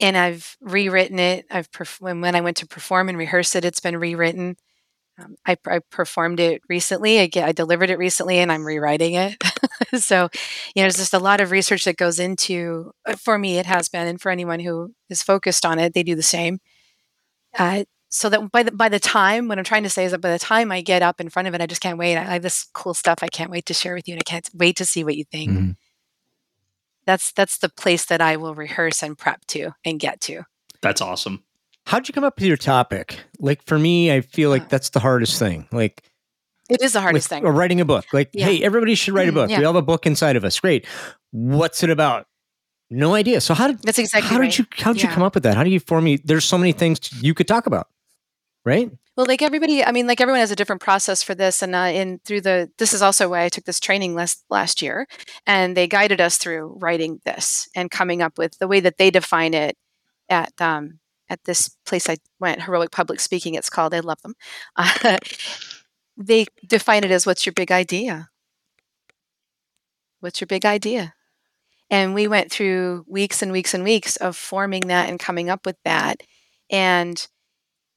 [0.00, 1.46] And I've rewritten it.
[1.50, 4.56] I've perf- when, when I went to perform and rehearse it, it's been rewritten.
[5.18, 7.18] Um, I, I performed it recently.
[7.18, 9.36] I, get, I delivered it recently, and I'm rewriting it.
[10.00, 10.28] so,
[10.76, 12.92] you know, there's just a lot of research that goes into.
[13.06, 16.04] uh, For me, it has been, and for anyone who is focused on it, they
[16.04, 16.60] do the same.
[17.58, 20.20] Uh, so that by the by the time what I'm trying to say is that
[20.20, 22.16] by the time I get up in front of it, I just can't wait.
[22.16, 24.28] I, I have this cool stuff I can't wait to share with you, and I
[24.28, 25.50] can't wait to see what you think.
[25.50, 25.76] Mhm.
[27.06, 30.42] That's that's the place that I will rehearse and prep to and get to.
[30.82, 31.42] that's awesome.
[31.86, 33.18] How'd you come up with your topic?
[33.38, 35.66] Like for me, I feel like Uh, that's the hardest thing.
[35.72, 36.02] Like,
[36.68, 37.46] It is the hardest like, thing.
[37.48, 38.04] Or writing a book.
[38.12, 38.44] Like, Yeah.
[38.46, 39.50] hey, everybody should write a Mm, book.
[39.50, 39.58] yeah.
[39.58, 40.60] We all have a book inside of us.
[40.60, 40.86] Great.
[41.30, 42.26] What's it about?
[42.90, 43.40] No idea.
[43.40, 44.50] So how did That's exactly how right.
[44.50, 45.56] did you how did you come up with that?
[45.56, 46.18] How do you form me?
[46.22, 47.88] There's so many things you could talk about,
[48.68, 48.90] right?
[49.16, 51.90] Well, like everybody, I mean, like everyone has a different process for this, and uh,
[51.92, 55.08] in through the this is also why I took this training last last year,
[55.46, 59.10] and they guided us through writing this and coming up with the way that they
[59.10, 59.76] define it
[60.28, 63.54] at um, at this place I went, heroic public speaking.
[63.54, 63.94] It's called.
[63.94, 64.34] I love them.
[64.76, 65.18] Uh,
[66.16, 68.28] they define it as what's your big idea.
[70.20, 71.14] What's your big idea?
[71.90, 75.64] And we went through weeks and weeks and weeks of forming that and coming up
[75.64, 76.22] with that,
[76.70, 77.26] and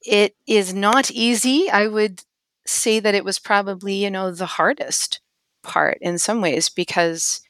[0.06, 1.70] it is not easy.
[1.70, 2.22] I would
[2.66, 5.20] say that it was probably, you know, the hardest
[5.62, 7.40] part in some ways because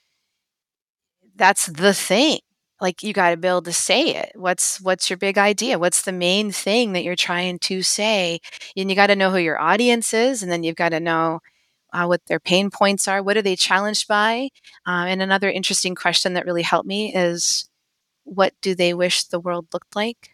[1.37, 2.39] that's the thing.
[2.81, 4.33] Like you got to be able to say it.
[4.35, 5.79] What's what's your big idea?
[5.79, 8.41] What's the main thing that you're trying to say?
[8.77, 11.41] And you got to know who your audience is, and then you've got to know
[11.93, 13.23] uh, what their pain points are.
[13.23, 14.49] What are they challenged by?
[14.87, 17.69] Uh, and another interesting question that really helped me is,
[18.25, 20.32] what do they wish the world looked like?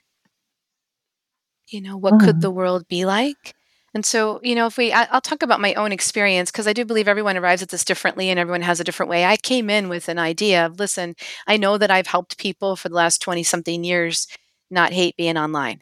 [1.69, 2.41] You know what could Mm.
[2.41, 3.55] the world be like?
[3.95, 6.73] And so you know if we I, i'll talk about my own experience because i
[6.73, 9.25] do believe everyone arrives at this differently and everyone has a different way.
[9.25, 11.15] I came in with an idea of listen
[11.47, 14.27] i know that i've helped people for the last 20 something years
[14.71, 15.81] not hate being online.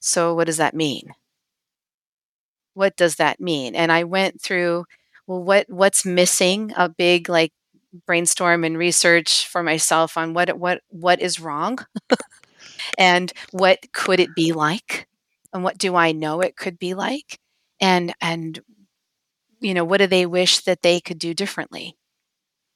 [0.00, 1.12] So what does that mean?
[2.74, 3.74] What does that mean?
[3.74, 4.84] And i went through
[5.26, 6.72] well what what's missing?
[6.76, 7.52] A big like
[8.06, 11.78] brainstorm and research for myself on what what what is wrong
[12.98, 15.06] and what could it be like?
[15.52, 17.38] And what do i know it could be like?
[17.80, 18.60] And and
[19.60, 21.96] you know what do they wish that they could do differently?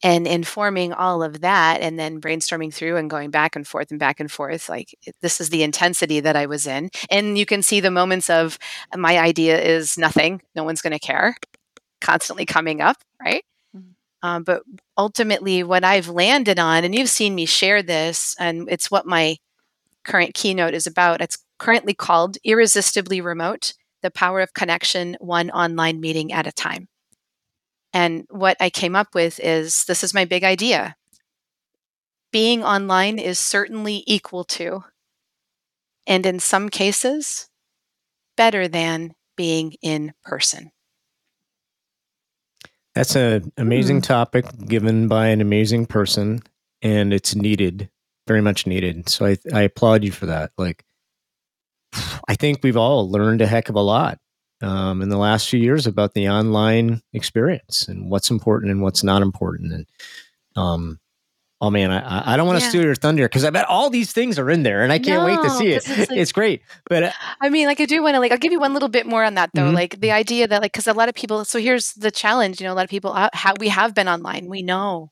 [0.03, 4.01] And informing all of that and then brainstorming through and going back and forth and
[4.01, 6.91] back and forth like this is the intensity that i was in.
[7.11, 8.59] And you can see the moments of
[8.97, 11.37] my idea is nothing no one's going to care
[12.01, 13.45] constantly coming up right?
[13.77, 13.95] Mhm.
[14.23, 14.63] um, but
[14.99, 19.37] ultimately what i've landed on and you've seen me share this and it's what my
[20.05, 21.21] current keynote is about.
[21.21, 26.89] It's currently called Irresistibly Remote The Power of Connection, One Online Meeting at a Time.
[27.93, 30.97] And what I came up with is this is my big idea.
[32.31, 34.85] Being online is certainly equal to,
[36.07, 37.49] and in some cases,
[38.37, 40.71] better than being in person.
[42.95, 44.03] That's an amazing hmm.
[44.03, 46.43] topic given by an amazing person,
[46.83, 47.89] and it's needed,
[48.29, 49.09] very much needed.
[49.09, 50.53] So I, I applaud you for that.
[50.57, 50.85] Like,
[52.29, 54.19] I think we've all learned a heck of a lot
[54.63, 59.03] um, in the last few years about the online experience and what's important and what's
[59.03, 59.73] not important.
[59.73, 59.87] And
[60.57, 61.01] um,
[61.61, 62.69] Oh man, I I don't want to Yeah.
[62.69, 65.25] steal your thunder because I bet all these things are in there, and I can't
[65.25, 65.77] wait to see it.
[65.89, 67.11] it's like- it's great, but uh,
[67.41, 69.25] I mean, like I do want to like I'll give you one little bit more
[69.25, 69.63] on that though.
[69.73, 69.75] Mhm.
[69.75, 71.45] Like the idea that like because a lot of people.
[71.45, 72.61] So here's the challenge.
[72.61, 74.47] You know, a lot of people uh, how we have been online.
[74.47, 75.11] We know,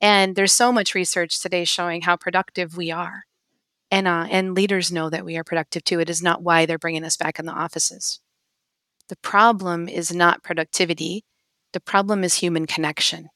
[0.00, 3.24] and there's so much research today showing how productive we are,
[3.90, 6.00] and uh, and leaders know that we are productive too.
[6.00, 8.20] It is not why they're bringing us back in the offices.
[9.08, 11.24] The problem is not productivity.
[11.72, 13.30] The problem is human connection.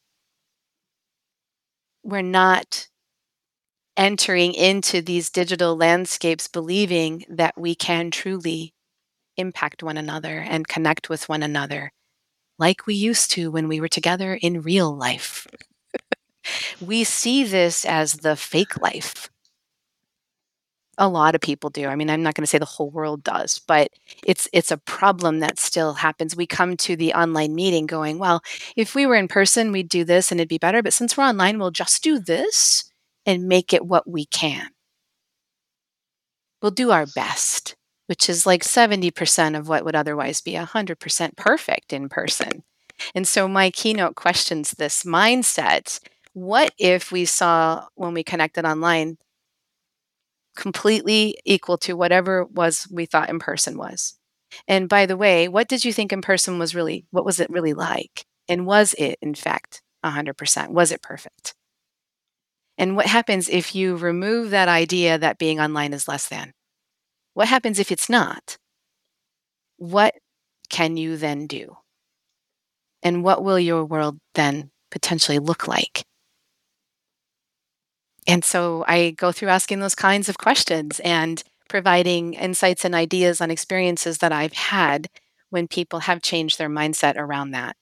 [2.03, 2.89] We're not
[3.97, 8.73] entering into these digital landscapes believing that we can truly
[9.37, 11.93] impact one another and connect with one another
[12.59, 15.47] like we used to when we were together in real life.
[16.81, 19.31] We see this as the fake life.
[20.99, 21.87] A lot of people do.
[21.87, 23.89] I mean, I'm not going to say the whole world does, but
[24.27, 26.37] it's it's a problem that still happens.
[26.37, 28.43] We come to the online meeting going, well,
[28.77, 31.25] if we were in person, we'd do this and it'd be better, but since we're
[31.25, 32.85] online, we'll just do this
[33.25, 34.69] and make it what we can.
[36.63, 37.75] We'll do our best,
[38.07, 42.63] which is like 70% of what would otherwise be 100% perfect in person.
[43.15, 46.01] And so my keynote questions this mindset.
[46.33, 49.19] What if we saw when we connected online
[50.57, 54.15] completely equal to whatever was we thought in person was?
[54.67, 57.51] And by the way, what did you think in person was really, what was it
[57.51, 58.27] really like?
[58.49, 60.73] And was it, in fact, 100%?
[60.73, 61.55] Was it perfect?
[62.79, 66.53] And what happens if you remove that idea that being online is less than?
[67.35, 68.59] What happens if it's not?
[69.79, 70.15] What
[70.69, 71.79] can you then do?
[73.03, 76.05] And what will your world then potentially look like?
[78.27, 83.41] And so I go through asking those kinds of questions and providing insights and ideas
[83.41, 85.09] on experiences that I've had
[85.51, 87.77] when people have changed their mindset around that.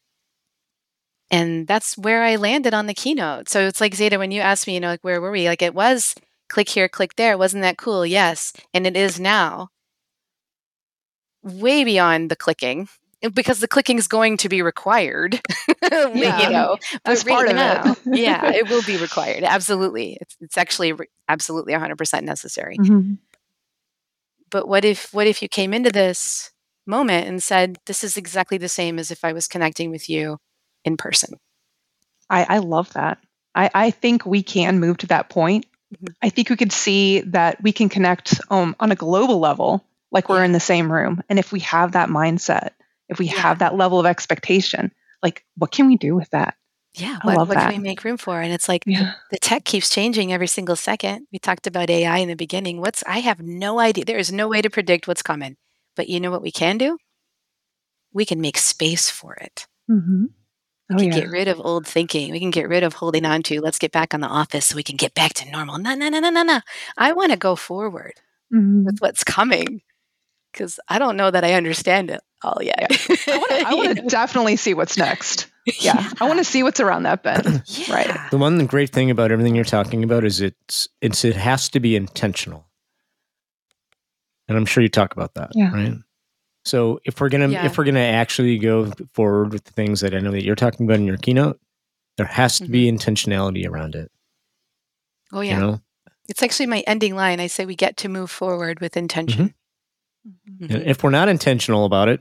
[1.31, 3.49] And that's where I landed on the keynote.
[3.49, 5.47] So it's like Zeta, when you asked me, you know, like where were we?
[5.47, 6.15] Like it was
[6.49, 7.37] click here, click there.
[7.37, 8.07] Wasn't that cool?
[8.07, 8.53] Yes.
[8.73, 9.69] And it is now
[11.43, 12.89] way beyond the clicking
[13.35, 15.41] because the clicking is going to be required.
[15.91, 18.19] Yeah, you know, that's part of now, it.
[18.19, 19.43] yeah, it will be required.
[19.43, 20.19] Absolutely.
[20.21, 22.77] It's, it's actually re- absolutely 100% necessary.
[22.77, 23.17] Mhm.
[24.51, 26.51] But what if what if you came into this
[26.87, 30.39] moment and said, this is exactly the same as if I was connecting with you
[30.85, 31.39] in person?
[32.29, 33.19] I, I love that.
[33.55, 35.67] I, I think we can move to that point.
[35.95, 36.15] Mhm.
[36.23, 40.29] I think we could see that we can connect um, on a global level, like
[40.29, 40.45] we're Yeah.
[40.47, 41.23] in the same room.
[41.31, 42.71] And if we have that mindset,
[43.09, 43.35] if we Yeah.
[43.41, 44.93] have that level of expectation,
[45.23, 46.55] like what can we do with that?
[46.95, 47.19] Yeah.
[47.23, 48.41] I What, what can we make room for?
[48.41, 49.15] And it's like Yeah.
[49.31, 51.27] the tech keeps changing every single second.
[51.33, 52.81] We talked about AI in the beginning.
[52.81, 54.05] What's I have no idea.
[54.05, 55.57] There is no way to predict what's coming.
[55.97, 56.99] But you know what we can do?
[58.13, 59.67] We can make space for it.
[59.91, 60.25] Mm-hmm.
[60.91, 61.21] We Oh, can yeah.
[61.21, 62.31] get rid of old thinking.
[62.33, 64.77] We can get rid of holding on to, let's get back on the office so
[64.77, 65.77] we can get back to normal.
[65.79, 66.61] No, no, no, no, no, no.
[66.97, 68.15] I want to go forward
[68.55, 68.85] Mhm.
[68.87, 69.83] with what's coming
[70.53, 72.91] because I don't know that I understand it all yet.
[73.29, 75.49] I want to I wanna definitely see what's next.
[75.81, 76.11] Yeah.
[76.21, 77.63] I want to see what's around that bend.
[77.91, 78.17] Right.
[78.31, 81.81] The one great thing about everything you're talking about is it's it's it has to
[81.81, 82.67] be intentional,
[84.47, 85.73] and I'm sure you talk about that, Yeah.
[85.73, 85.95] right?
[86.65, 87.67] So if we're gonna Yeah.
[87.67, 90.87] if we're gonna actually go forward with the things that I know that you're talking
[90.87, 91.61] about in your keynote,
[92.19, 92.97] there has to be mm-hmm.
[92.97, 94.11] intentionality around it.
[95.33, 95.55] Oh, yeah.
[95.55, 95.81] You know,
[96.29, 97.41] It's actually my ending line.
[97.41, 99.45] I say we get to move forward with intention.
[99.45, 99.53] Mm-hmm.
[100.61, 102.21] And if we're not intentional about it,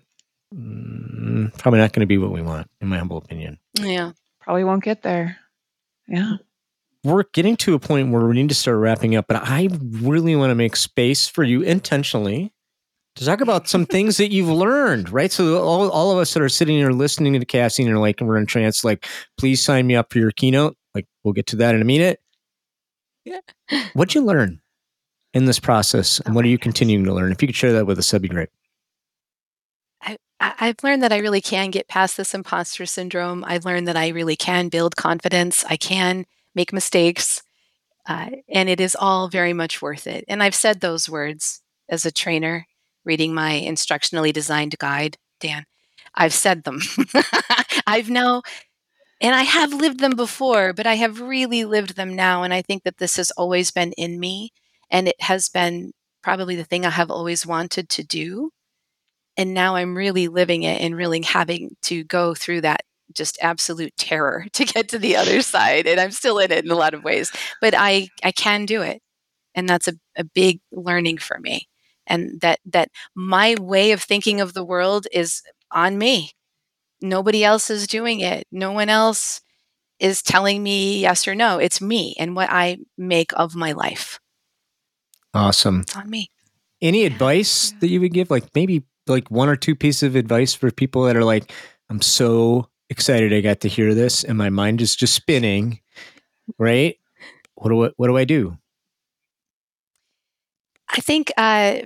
[0.53, 3.59] mm, probably not going to be what we want, in my humble opinion.
[3.79, 4.11] Yeah.
[4.41, 5.37] Probably won't get there.
[6.07, 6.33] Yeah.
[7.03, 10.35] We're getting to a point where we need to start wrapping up, but I really
[10.35, 12.53] want to make space for you intentionally
[13.15, 15.31] to talk about some things that you've learned, right?
[15.31, 18.21] So all, all of us that are sitting here listening to Kassy and are like,
[18.21, 19.05] we're in trance, like,
[19.37, 20.75] please sign me up for your keynote.
[20.95, 22.19] Like, we'll get to that in a minute.
[23.23, 23.41] Yeah.
[23.93, 24.61] What'd you learn
[25.37, 26.19] in this process?
[26.21, 27.31] And Oh what are you continuing to learn?
[27.31, 28.49] If you could share that with us, that'd be great.
[30.01, 33.43] I- I've learned that I really can get past this imposter syndrome.
[33.47, 35.63] I've learned that I really can build confidence.
[35.67, 37.41] I can make mistakes.
[38.07, 40.25] Uh, and it is all very much worth it.
[40.27, 42.67] And I've said those words as a trainer,
[43.05, 45.65] reading my instructionally designed guide, Dan.
[46.15, 46.81] I've said them.
[47.87, 48.43] I've now,
[49.21, 52.43] and I have lived them before, but I have really lived them now.
[52.43, 54.51] And I think that this has always been in me.
[54.89, 55.91] And it has been
[56.23, 58.51] probably the thing I have always wanted to do
[59.37, 62.81] and now I'm really living it and really having to go through that
[63.13, 66.71] just absolute terror to get to the other side and I'm still in it in
[66.71, 67.31] a lot of ways
[67.61, 69.01] but I I can do it
[69.55, 71.67] and that's a, a big learning for me
[72.07, 76.31] and that that my way of thinking of the world is on me
[77.01, 79.41] nobody else is doing it no one else
[79.99, 81.59] is telling me yes or no.
[81.59, 84.19] It's me and what I make of my life.
[85.37, 85.81] Awesome.
[85.81, 86.31] It's on me.
[86.81, 88.31] Any advice that you would give?
[88.31, 91.51] Like maybe like one or two pieces of advice for people that are like,
[91.89, 95.79] I'm so excited I got to hear this and my mind is just spinning.
[96.57, 96.97] Right?
[97.55, 98.57] What do I, what do I do?
[100.89, 101.81] I think uh,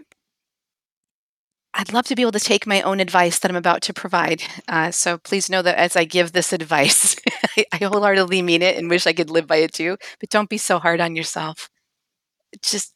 [1.74, 4.43] I'd love to be able to take my own advice that I'm about to provide.
[4.70, 7.18] Uh, so please know that as I give this advice,
[7.58, 9.97] I, I wholeheartedly mean it and wish I could live by it too.
[10.22, 11.70] But don't be so hard on yourself.
[12.62, 12.93] Just,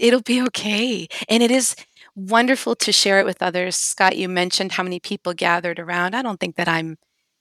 [0.00, 1.08] it'll be okay.
[1.28, 1.76] And it is
[2.16, 3.76] wonderful to share it with others.
[3.76, 6.14] Scott, you mentioned how many people gathered around.
[6.14, 6.98] I don't think that I'm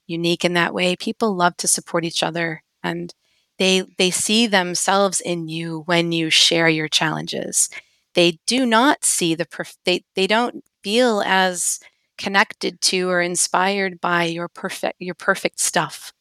[0.07, 0.95] unique in that way.
[0.95, 3.14] People love to support each other and
[3.60, 7.70] they they see themselves in you when you share your challenges
[8.16, 11.80] they do not see the perf- they they don't feel as
[12.18, 16.14] connected to or inspired by your perfect your perfect stuff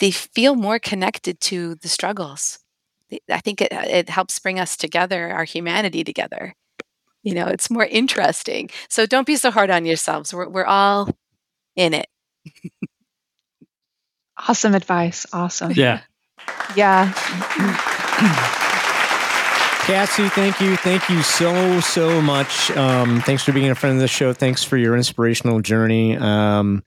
[0.00, 2.58] they feel more connected to the struggles
[3.30, 6.54] i think it, it helps bring us together our humanity together
[7.22, 11.08] you know it's more interesting so don't be so hard on yourselves we're, we're all
[11.76, 12.08] in it
[14.48, 15.26] Awesome advice.
[15.32, 15.72] Awesome.
[15.72, 16.00] Yeah.
[16.74, 17.12] Yeah.
[19.84, 20.76] Kassy, thank you.
[20.76, 22.70] Thank you so, so much.
[22.72, 24.32] Um, thanks for being a friend of the show.
[24.32, 26.16] Thanks for your inspirational journey.
[26.16, 26.82] Um,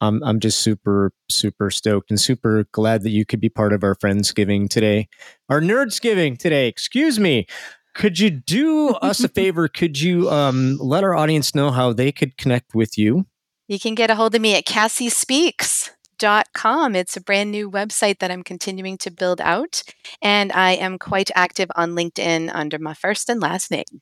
[0.00, 3.84] I'm, I'm just super, super stoked and super glad that you could be part of
[3.84, 5.08] our Friendsgiving today.
[5.48, 7.46] Our Nerdsgiving today, excuse me.
[7.94, 9.68] Could you do us a favor?
[9.68, 13.26] Could you um, let our audience know how they could connect with you?
[13.68, 16.96] You can get a hold of me at kassyspeaks.com.
[16.96, 19.82] It's a brand new website that I'm continuing to build out.
[20.22, 24.00] And I am quite active on LinkedIn under my first and last name.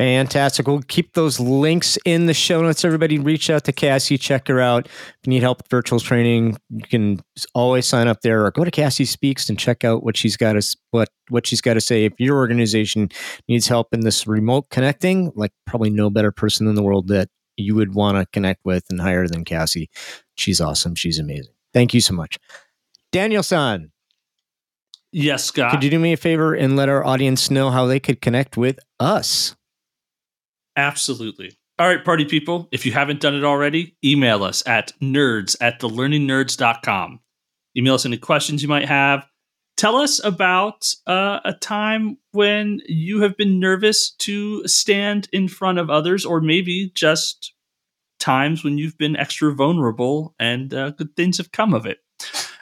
[0.00, 0.66] Fantastic.
[0.66, 2.86] We'll keep those links in the show notes.
[2.86, 4.86] Everybody reach out to Kassy, check her out.
[4.86, 7.20] If you need help with virtual training, you can
[7.54, 10.54] always sign up there or go to Kassy Speaks and check out what she's got
[10.54, 12.06] to what what she's got to say.
[12.06, 13.10] If your organization
[13.46, 17.28] needs help in this remote connecting, like probably no better person in the world that
[17.58, 19.88] you would want to connect with and hire than Kassy.
[20.34, 20.94] She's awesome.
[20.94, 21.52] She's amazing.
[21.74, 22.38] Thank you so much.
[23.12, 23.92] Daniel San,
[25.12, 25.72] Yes, Scott.
[25.72, 28.56] could you do me a favor and let our audience know how they could connect
[28.56, 29.56] with us?
[30.76, 31.56] Absolutely.
[31.78, 35.80] All right, party people, if you haven't done it already, email us at nerds at
[35.80, 37.20] thelearningnerds.com.
[37.76, 39.26] Email us any questions you might have.
[39.76, 45.78] Tell us about uh, a time when you have been nervous to stand in front
[45.78, 47.54] of others, or maybe just
[48.18, 51.98] times when you've been extra vulnerable and uh, good things have come of it.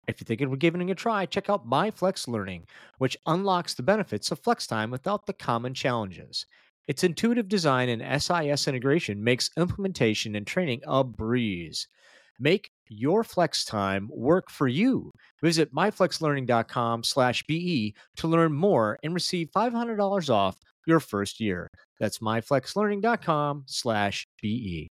[0.08, 2.66] if you're thinking of giving it a try, check out MyFlex Learning,
[2.98, 6.48] which unlocks the benefits of flex time without the common challenges.
[6.88, 11.88] Its intuitive design and SIS integration makes implementation and training a breeze.
[12.40, 15.12] Make your flex time work for you.
[15.44, 21.68] Visit myflexlearning.com slash BE to learn more and receive $500 off your first year.
[22.00, 24.88] That's myflexlearning.com slash BE.